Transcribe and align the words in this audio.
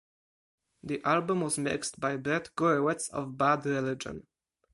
The 0.81 0.99
album 1.03 1.41
was 1.41 1.59
mixed 1.59 1.99
by 1.99 2.17
Brett 2.17 2.49
Gurewitz 2.55 3.11
of 3.11 3.37
Bad 3.37 3.67
Religion. 3.67 4.25